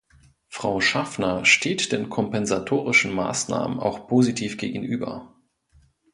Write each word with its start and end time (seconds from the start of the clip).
Frau 0.47 0.81
Schaffner 0.81 1.45
steht 1.45 1.91
den 1.91 2.09
kompensatorischen 2.09 3.13
Maßnahmen 3.13 3.79
auch 3.79 4.07
positiv 4.07 4.57
gegenüber. 4.57 5.31